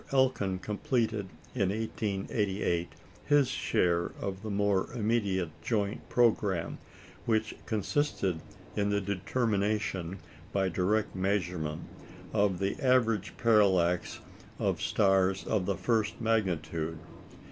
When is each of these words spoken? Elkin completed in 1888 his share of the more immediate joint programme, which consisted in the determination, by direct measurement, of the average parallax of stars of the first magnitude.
Elkin 0.11 0.57
completed 0.57 1.29
in 1.53 1.69
1888 1.69 2.87
his 3.23 3.47
share 3.49 4.11
of 4.19 4.41
the 4.41 4.49
more 4.49 4.89
immediate 4.95 5.51
joint 5.61 6.09
programme, 6.09 6.79
which 7.27 7.53
consisted 7.67 8.41
in 8.75 8.89
the 8.89 8.99
determination, 8.99 10.17
by 10.51 10.69
direct 10.69 11.15
measurement, 11.15 11.83
of 12.33 12.57
the 12.57 12.81
average 12.81 13.37
parallax 13.37 14.21
of 14.57 14.81
stars 14.81 15.43
of 15.45 15.67
the 15.67 15.77
first 15.77 16.19
magnitude. 16.19 16.97